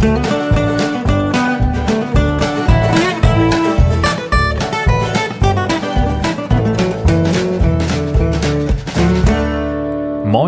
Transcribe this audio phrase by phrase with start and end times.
[0.00, 0.08] Moin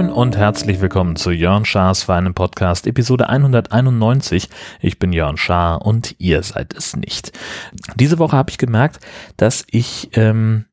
[0.08, 4.48] und herzlich willkommen zu Jörn Schars feinem Podcast, Episode 191.
[4.80, 7.38] Ich bin Jörn Schaar und ihr seid es nicht.
[7.96, 9.00] Diese Woche habe ich gemerkt,
[9.36, 10.64] dass ich, ähm,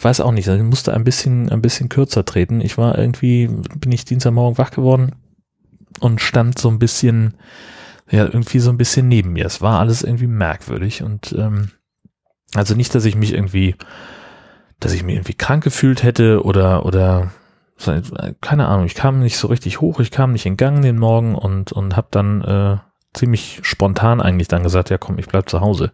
[0.00, 2.62] weiß auch nicht, ich musste ein bisschen, ein bisschen kürzer treten.
[2.62, 5.12] Ich war irgendwie, bin ich Dienstagmorgen wach geworden
[6.02, 7.34] und stand so ein bisschen,
[8.10, 9.46] ja, irgendwie so ein bisschen neben mir.
[9.46, 11.70] Es war alles irgendwie merkwürdig und, ähm,
[12.54, 13.76] also nicht, dass ich mich irgendwie
[14.82, 17.30] dass ich mich irgendwie krank gefühlt hätte oder, oder
[18.40, 21.34] keine Ahnung, ich kam nicht so richtig hoch, ich kam nicht in Gang den Morgen
[21.34, 22.76] und, und habe dann äh,
[23.12, 25.92] ziemlich spontan eigentlich dann gesagt, ja komm, ich bleib zu Hause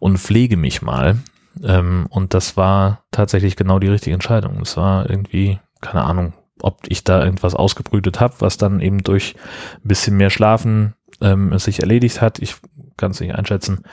[0.00, 1.18] und pflege mich mal.
[1.62, 4.60] Ähm, und das war tatsächlich genau die richtige Entscheidung.
[4.60, 9.34] Es war irgendwie, keine Ahnung, ob ich da irgendwas ausgebrütet habe, was dann eben durch
[9.76, 12.38] ein bisschen mehr Schlafen ähm, sich erledigt hat.
[12.38, 12.56] Ich
[12.96, 13.84] kann es nicht einschätzen.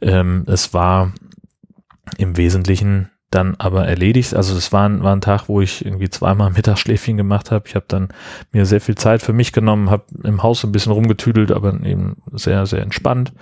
[0.00, 1.12] Ähm, es war
[2.18, 4.34] im Wesentlichen dann aber erledigt.
[4.34, 7.64] Also es war, war ein Tag, wo ich irgendwie zweimal Mittagsschläfchen gemacht habe.
[7.66, 8.08] Ich habe dann
[8.52, 12.22] mir sehr viel Zeit für mich genommen, habe im Haus ein bisschen rumgetüdelt, aber eben
[12.32, 13.32] sehr, sehr entspannt.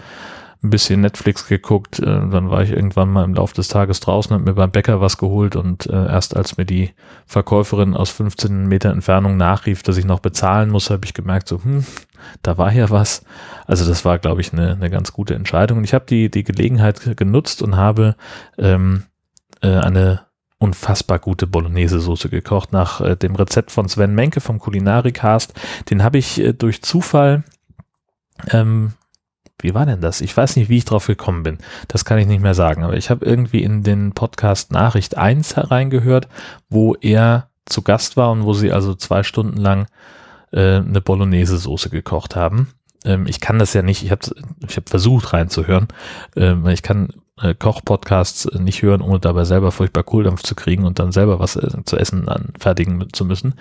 [0.64, 4.32] Ein bisschen Netflix geguckt, äh, dann war ich irgendwann mal im Laufe des Tages draußen,
[4.32, 6.92] habe mir beim Bäcker was geholt und äh, erst als mir die
[7.26, 11.62] Verkäuferin aus 15 Meter Entfernung nachrief, dass ich noch bezahlen muss, habe ich gemerkt, so,
[11.62, 11.84] hm,
[12.42, 13.24] da war ja was.
[13.66, 15.78] Also das war, glaube ich, eine, eine ganz gute Entscheidung.
[15.78, 18.16] Und ich habe die, die Gelegenheit genutzt und habe
[18.58, 19.04] ähm,
[19.60, 20.22] äh, eine
[20.58, 25.52] unfassbar gute Bolognese-Soße gekocht nach äh, dem Rezept von Sven Menke vom Kulinarikast.
[25.90, 27.44] Den habe ich äh, durch Zufall,
[28.50, 28.92] ähm,
[29.64, 30.20] wie war denn das?
[30.20, 31.58] Ich weiß nicht, wie ich drauf gekommen bin.
[31.88, 32.84] Das kann ich nicht mehr sagen.
[32.84, 36.28] Aber ich habe irgendwie in den Podcast Nachricht 1 hereingehört,
[36.68, 39.86] wo er zu Gast war und wo sie also zwei Stunden lang
[40.52, 42.68] äh, eine Bolognese-Soße gekocht haben.
[43.06, 44.20] Ähm, ich kann das ja nicht, ich habe
[44.68, 45.88] ich hab versucht reinzuhören.
[46.36, 47.08] Ähm, ich kann
[47.40, 51.38] äh, Koch-Podcasts äh, nicht hören, ohne dabei selber furchtbar Kohldampf zu kriegen und dann selber
[51.38, 53.54] was äh, zu essen anfertigen zu müssen.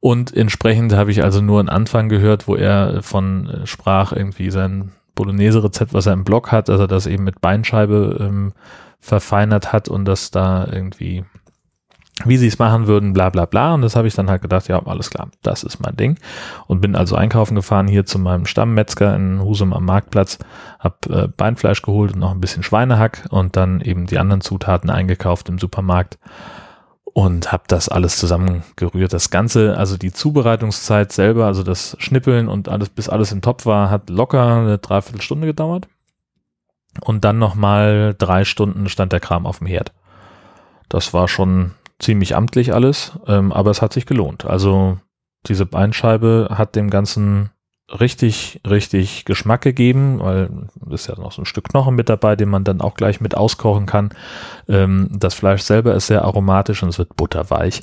[0.00, 4.50] Und entsprechend habe ich also nur einen Anfang gehört, wo er von äh, sprach, irgendwie
[4.50, 8.52] sein Bolognese-Rezept, was er im Blog hat, dass er das eben mit Beinscheibe ähm,
[9.00, 11.24] verfeinert hat und das da irgendwie
[12.24, 13.74] wie sie es machen würden, bla bla bla.
[13.74, 16.18] Und das habe ich dann halt gedacht, ja, alles klar, das ist mein Ding.
[16.66, 20.38] Und bin also einkaufen gefahren hier zu meinem Stammmetzger in Husum am Marktplatz,
[20.80, 24.90] habe äh, Beinfleisch geholt und noch ein bisschen Schweinehack und dann eben die anderen Zutaten
[24.90, 26.18] eingekauft im Supermarkt
[27.18, 29.12] und habe das alles zusammengerührt.
[29.12, 33.66] Das Ganze, also die Zubereitungszeit selber, also das Schnippeln und alles, bis alles im Topf
[33.66, 35.88] war, hat locker eine Dreiviertelstunde gedauert.
[37.00, 39.92] Und dann nochmal drei Stunden stand der Kram auf dem Herd.
[40.88, 44.44] Das war schon ziemlich amtlich alles, ähm, aber es hat sich gelohnt.
[44.44, 45.00] Also
[45.48, 47.50] diese Beinscheibe hat dem Ganzen
[47.88, 50.50] richtig, richtig Geschmack gegeben, weil
[50.90, 53.36] ist ja noch so ein Stück Knochen mit dabei, den man dann auch gleich mit
[53.36, 54.10] auskochen kann.
[54.68, 57.82] Ähm, das Fleisch selber ist sehr aromatisch und es wird butterweich.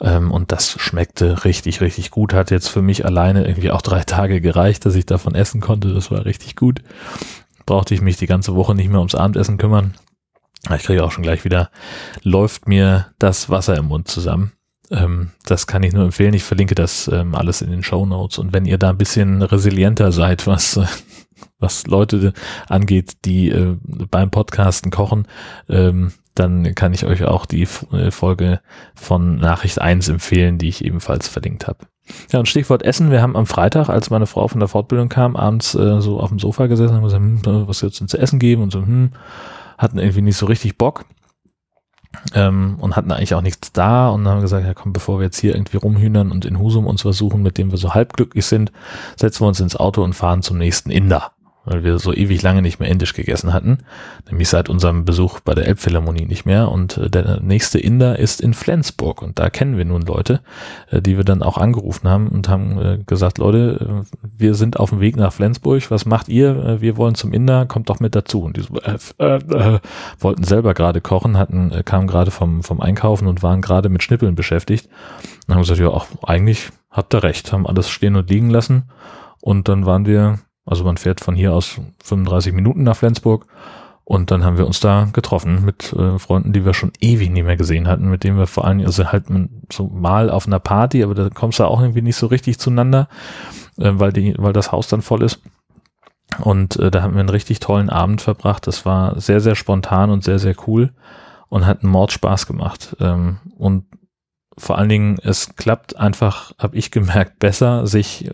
[0.00, 2.34] Ähm, und das schmeckte richtig, richtig gut.
[2.34, 5.94] Hat jetzt für mich alleine irgendwie auch drei Tage gereicht, dass ich davon essen konnte.
[5.94, 6.82] Das war richtig gut.
[7.66, 9.94] Brauchte ich mich die ganze Woche nicht mehr ums Abendessen kümmern.
[10.74, 11.70] Ich kriege auch schon gleich wieder,
[12.22, 14.53] läuft mir das Wasser im Mund zusammen.
[14.90, 16.34] Ähm, das kann ich nur empfehlen.
[16.34, 18.38] Ich verlinke das ähm, alles in den Show Notes.
[18.38, 20.86] Und wenn ihr da ein bisschen resilienter seid, was, äh,
[21.58, 22.32] was Leute
[22.68, 23.76] angeht, die äh,
[24.10, 25.26] beim Podcasten kochen,
[25.68, 28.60] ähm, dann kann ich euch auch die äh, Folge
[28.94, 31.86] von Nachricht 1 empfehlen, die ich ebenfalls verlinkt habe.
[32.32, 33.10] Ja, und Stichwort Essen.
[33.10, 36.28] Wir haben am Freitag, als meine Frau von der Fortbildung kam, abends äh, so auf
[36.28, 38.62] dem Sofa gesessen und gesagt, hm, was jetzt denn zu essen geben?
[38.62, 39.12] Und so, hm,
[39.78, 41.06] hatten irgendwie nicht so richtig Bock
[42.34, 45.38] ähm, und hatten eigentlich auch nichts da und haben gesagt, ja komm, bevor wir jetzt
[45.38, 48.72] hier irgendwie rumhühnern und in Husum uns versuchen, mit dem wir so halbglücklich sind,
[49.16, 51.33] setzen wir uns ins Auto und fahren zum nächsten Inder
[51.64, 53.78] weil wir so ewig lange nicht mehr indisch gegessen hatten,
[54.28, 56.70] nämlich seit unserem Besuch bei der Elbphilharmonie nicht mehr.
[56.70, 60.40] Und äh, der nächste Inder ist in Flensburg und da kennen wir nun Leute,
[60.90, 64.90] äh, die wir dann auch angerufen haben und haben äh, gesagt, Leute, wir sind auf
[64.90, 66.80] dem Weg nach Flensburg, was macht ihr?
[66.80, 68.42] Wir wollen zum Inder, kommt doch mit dazu.
[68.42, 69.78] Und die so, äh, äh,
[70.18, 74.34] wollten selber gerade kochen, hatten, kamen gerade vom, vom Einkaufen und waren gerade mit Schnippeln
[74.34, 74.88] beschäftigt.
[75.46, 78.84] Und haben gesagt, ja, auch eigentlich habt ihr recht, haben alles stehen und liegen lassen.
[79.40, 83.46] Und dann waren wir also man fährt von hier aus 35 Minuten nach Flensburg
[84.04, 87.44] und dann haben wir uns da getroffen mit äh, Freunden, die wir schon ewig nicht
[87.44, 89.24] mehr gesehen hatten, mit denen wir vor allem, also halt
[89.72, 93.08] so mal auf einer Party, aber da kommst du auch irgendwie nicht so richtig zueinander,
[93.78, 95.40] äh, weil die, weil das Haus dann voll ist.
[96.38, 98.66] Und äh, da haben wir einen richtig tollen Abend verbracht.
[98.66, 100.92] Das war sehr, sehr spontan und sehr, sehr cool
[101.48, 102.96] und hat einen Mord Spaß gemacht.
[103.00, 103.86] Ähm, und
[104.58, 108.30] vor allen Dingen, es klappt einfach, habe ich gemerkt, besser, sich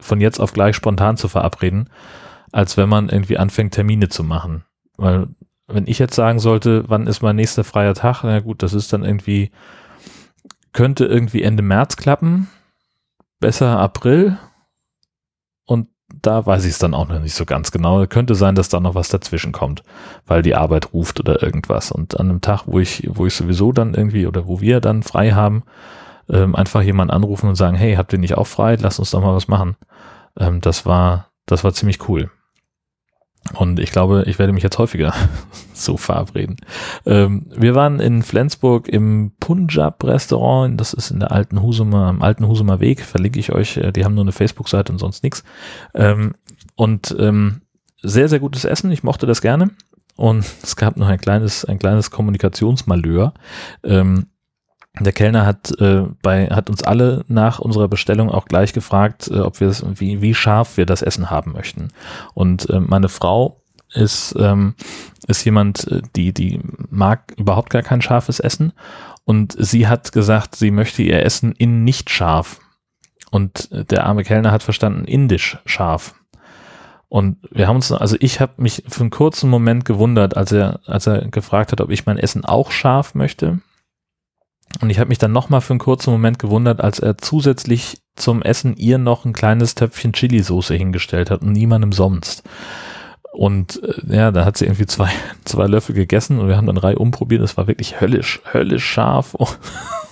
[0.00, 1.90] von jetzt auf gleich spontan zu verabreden,
[2.52, 4.64] als wenn man irgendwie anfängt, Termine zu machen.
[4.96, 5.28] Weil
[5.66, 8.92] wenn ich jetzt sagen sollte, wann ist mein nächster freier Tag, na gut, das ist
[8.92, 9.50] dann irgendwie,
[10.72, 12.48] könnte irgendwie Ende März klappen,
[13.40, 14.38] besser April
[15.64, 15.88] und
[16.22, 18.06] da weiß ich es dann auch noch nicht so ganz genau.
[18.06, 19.82] Könnte sein, dass da noch was dazwischen kommt,
[20.24, 21.90] weil die Arbeit ruft oder irgendwas.
[21.90, 25.02] Und an einem Tag, wo ich, wo ich sowieso dann irgendwie oder wo wir dann
[25.02, 25.64] frei haben,
[26.30, 28.76] ähm, einfach jemanden anrufen und sagen, hey, habt ihr nicht auch frei?
[28.80, 29.76] Lass uns doch mal was machen.
[30.38, 32.30] Ähm, das war, das war ziemlich cool.
[33.54, 35.14] Und ich glaube, ich werde mich jetzt häufiger
[35.72, 36.56] so verabreden.
[37.04, 40.80] Ähm, wir waren in Flensburg im Punjab-Restaurant.
[40.80, 43.02] Das ist in der alten Husumer, am alten Husumer Weg.
[43.02, 43.76] Verlinke ich euch.
[43.76, 45.44] Äh, die haben nur eine Facebook-Seite und sonst nichts.
[45.94, 46.34] Ähm,
[46.74, 47.62] und ähm,
[48.02, 48.90] sehr, sehr gutes Essen.
[48.90, 49.70] Ich mochte das gerne.
[50.16, 53.34] Und es gab noch ein kleines, ein kleines Kommunikationsmalheur.
[53.84, 54.26] Ähm,
[54.98, 59.40] der Kellner hat äh, bei hat uns alle nach unserer Bestellung auch gleich gefragt, äh,
[59.40, 61.88] ob wir es wie wie scharf wir das Essen haben möchten.
[62.34, 63.60] Und äh, meine Frau
[63.92, 64.74] ist ähm,
[65.26, 66.60] ist jemand, äh, die die
[66.90, 68.72] mag überhaupt gar kein scharfes Essen
[69.24, 72.60] und sie hat gesagt, sie möchte ihr Essen in nicht scharf.
[73.30, 76.14] Und äh, der arme Kellner hat verstanden indisch scharf.
[77.08, 80.80] Und wir haben uns, also ich habe mich für einen kurzen Moment gewundert, als er,
[80.86, 83.60] als er gefragt hat, ob ich mein Essen auch scharf möchte.
[84.80, 88.42] Und ich habe mich dann nochmal für einen kurzen Moment gewundert, als er zusätzlich zum
[88.42, 92.42] Essen ihr noch ein kleines Töpfchen Chili-Soße hingestellt hat und niemandem sonst.
[93.36, 95.10] Und äh, ja, da hat sie irgendwie zwei,
[95.44, 97.42] zwei Löffel gegessen und wir haben dann drei umprobiert.
[97.42, 99.34] Das war wirklich höllisch, höllisch scharf.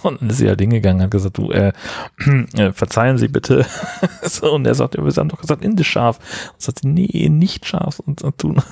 [0.03, 1.73] Und dann ist sie halt hingegangen und hat gesagt, du, äh,
[2.59, 3.65] äh, verzeihen Sie bitte.
[4.23, 6.19] so, und er sagt, wir haben doch gesagt, indisch scharf.
[6.53, 8.01] Und sagt sie, nee, nicht scharf.
[8.01, 8.63] Und, und, und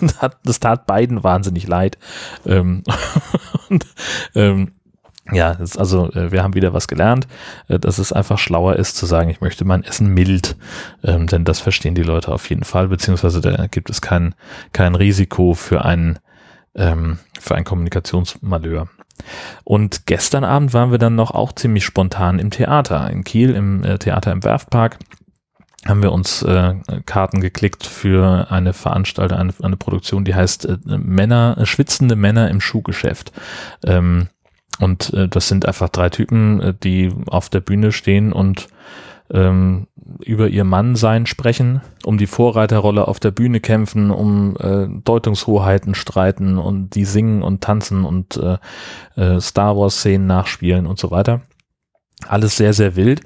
[0.44, 1.96] das tat beiden wahnsinnig leid.
[2.44, 2.82] Ähm,
[3.70, 3.86] und
[4.34, 4.72] ähm,
[5.30, 7.28] ja, also äh, wir haben wieder was gelernt,
[7.68, 10.56] äh, dass es einfach schlauer ist zu sagen, ich möchte mein Essen mild,
[11.04, 14.34] ähm, denn das verstehen die Leute auf jeden Fall, beziehungsweise da gibt es kein,
[14.72, 16.18] kein Risiko für ein,
[16.74, 18.88] ähm, für ein Kommunikationsmalheur.
[19.62, 23.84] Und gestern Abend waren wir dann noch auch ziemlich spontan im Theater, in Kiel, im
[23.84, 24.98] äh, Theater im Werftpark
[25.86, 26.74] haben wir uns äh,
[27.06, 32.60] Karten geklickt für eine Veranstaltung, eine, eine Produktion, die heißt äh, Männer, schwitzende Männer im
[32.60, 33.32] Schuhgeschäft.
[33.84, 34.28] Ähm,
[34.80, 38.68] und äh, das sind einfach drei Typen, äh, die auf der Bühne stehen und
[39.30, 39.86] ähm,
[40.24, 46.58] über ihr Mannsein sprechen, um die Vorreiterrolle auf der Bühne kämpfen, um äh, Deutungshoheiten streiten
[46.58, 48.58] und die singen und tanzen und äh,
[49.20, 51.40] äh, Star Wars-Szenen nachspielen und so weiter.
[52.26, 53.22] Alles sehr, sehr wild,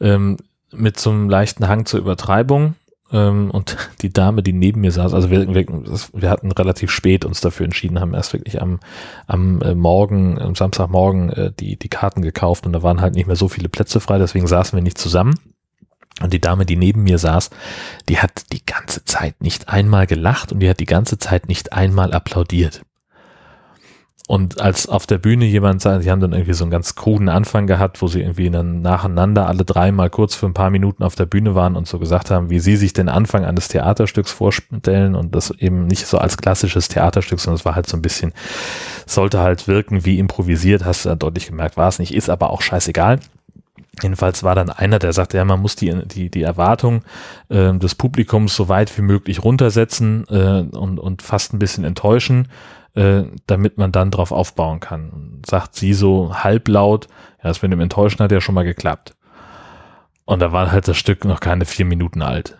[0.00, 0.38] ähm,
[0.72, 2.74] mit so einem leichten Hang zur Übertreibung.
[3.12, 5.66] Ähm, und die Dame, die neben mir saß, also wir, wir,
[6.12, 8.80] wir, hatten relativ spät uns dafür entschieden, haben erst wirklich am,
[9.26, 13.26] am äh, Morgen, am Samstagmorgen äh, die, die Karten gekauft und da waren halt nicht
[13.26, 15.34] mehr so viele Plätze frei, deswegen saßen wir nicht zusammen.
[16.22, 17.50] Und die Dame, die neben mir saß,
[18.08, 21.72] die hat die ganze Zeit nicht einmal gelacht und die hat die ganze Zeit nicht
[21.72, 22.82] einmal applaudiert.
[24.30, 27.28] Und als auf der Bühne jemand sagt, die haben dann irgendwie so einen ganz kruden
[27.28, 31.16] Anfang gehabt, wo sie irgendwie dann nacheinander alle dreimal kurz für ein paar Minuten auf
[31.16, 35.16] der Bühne waren und so gesagt haben, wie sie sich den Anfang eines Theaterstücks vorstellen
[35.16, 38.32] und das eben nicht so als klassisches Theaterstück, sondern es war halt so ein bisschen,
[39.04, 42.50] sollte halt wirken wie improvisiert, hast du ja deutlich gemerkt, war es nicht, ist aber
[42.50, 43.18] auch scheißegal.
[44.00, 47.02] Jedenfalls war dann einer, der sagte, ja, man muss die, die, die Erwartung
[47.48, 52.46] äh, des Publikums so weit wie möglich runtersetzen äh, und, und fast ein bisschen enttäuschen
[52.94, 55.42] äh, damit man dann drauf aufbauen kann.
[55.46, 57.06] Sagt sie so halblaut,
[57.38, 59.16] ja, das mit dem Enttäuschen hat ja schon mal geklappt.
[60.24, 62.58] Und da war halt das Stück noch keine vier Minuten alt.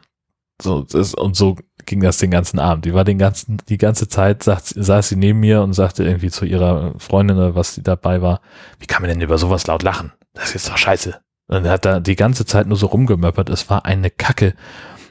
[0.61, 1.57] So, das, und so
[1.87, 2.85] ging das den ganzen Abend.
[2.85, 6.31] Die war den ganzen, die ganze Zeit, sagt, saß sie neben mir und sagte irgendwie
[6.31, 8.41] zu ihrer Freundin oder was sie dabei war,
[8.79, 10.13] wie kann man denn über sowas laut lachen?
[10.35, 11.21] Das ist doch scheiße.
[11.49, 13.51] Und er hat da die ganze Zeit nur so rumgemöppert.
[13.51, 14.55] Es war eine Kacke.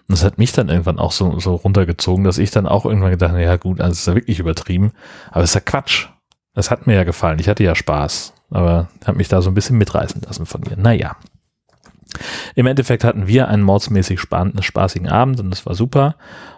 [0.09, 3.11] Und das hat mich dann irgendwann auch so, so runtergezogen, dass ich dann auch irgendwann
[3.11, 4.91] gedacht habe, ja gut, also ist ja wirklich übertrieben,
[5.29, 6.07] aber es ist ja Quatsch.
[6.55, 9.53] Es hat mir ja gefallen, ich hatte ja Spaß, aber hat mich da so ein
[9.53, 10.77] bisschen mitreißen lassen von ihr.
[10.77, 11.15] Naja.
[12.55, 16.15] Im Endeffekt hatten wir einen mordsmäßig spaßigen Abend und das war super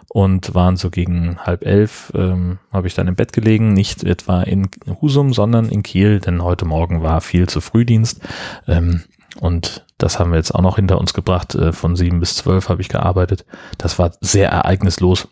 [0.08, 4.42] und waren so gegen halb elf, ähm, habe ich dann im Bett gelegen, nicht etwa
[4.42, 4.70] in
[5.02, 8.22] Husum, sondern in Kiel, denn heute Morgen war viel zu Frühdienst.
[8.66, 9.02] Ähm,
[9.40, 11.54] und das haben wir jetzt auch noch hinter uns gebracht.
[11.54, 13.46] Äh, von sieben bis zwölf habe ich gearbeitet.
[13.78, 15.28] Das war sehr ereignislos,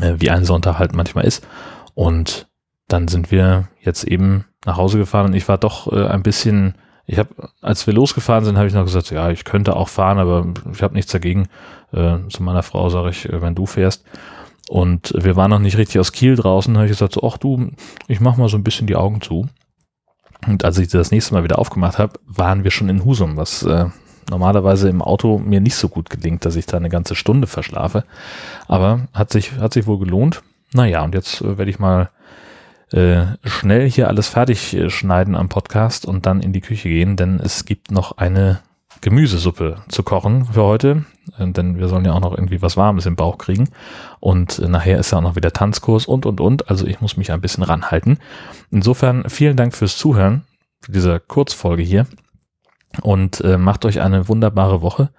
[0.00, 1.46] äh, wie ein Sonntag halt manchmal ist.
[1.94, 2.48] Und
[2.88, 6.74] dann sind wir jetzt eben nach Hause gefahren und ich war doch äh, ein bisschen,
[7.04, 10.18] ich habe, als wir losgefahren sind, habe ich noch gesagt, ja, ich könnte auch fahren,
[10.18, 11.48] aber ich habe nichts dagegen.
[11.92, 14.04] zu meiner Frau sage ich, wenn du fährst.
[14.68, 17.70] Und wir waren noch nicht richtig aus Kiel draußen, habe ich gesagt, so, ach du,
[18.08, 19.46] ich mach mal so ein bisschen die Augen zu.
[20.46, 23.62] Und als ich das nächste Mal wieder aufgemacht habe, waren wir schon in Husum, was
[23.62, 23.86] äh,
[24.30, 28.04] normalerweise im Auto mir nicht so gut gelingt, dass ich da eine ganze Stunde verschlafe.
[28.68, 30.42] Aber hat sich, hat sich wohl gelohnt.
[30.72, 32.10] Naja, und jetzt äh, werde ich mal
[32.92, 37.16] äh, schnell hier alles fertig äh, schneiden am Podcast und dann in die Küche gehen,
[37.16, 38.60] denn es gibt noch eine
[39.00, 41.04] Gemüsesuppe zu kochen für heute,
[41.38, 43.68] denn wir sollen ja auch noch irgendwie was Warmes im Bauch kriegen
[44.20, 47.16] und äh, nachher ist ja auch noch wieder Tanzkurs und und und, also ich muss
[47.16, 48.18] mich ein bisschen ranhalten.
[48.70, 50.44] Insofern vielen Dank fürs Zuhören,
[50.80, 52.06] für diese Kurzfolge hier
[53.02, 55.10] und äh, macht euch eine wunderbare Woche,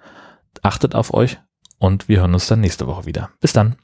[0.62, 1.38] achtet auf euch
[1.78, 3.30] und wir hören uns dann nächste Woche wieder.
[3.40, 3.76] Bis dann.